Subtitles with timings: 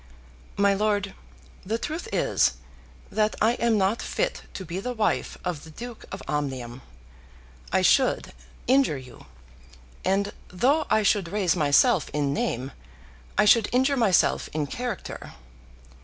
[0.57, 1.13] My lord,
[1.63, 2.53] the truth is,
[3.11, 6.81] that I am not fit to be the wife of the Duke of Omnium.
[7.71, 8.33] I should
[8.65, 9.27] injure you;
[10.03, 12.71] and though I should raise myself in name,
[13.37, 15.33] I should injure myself in character.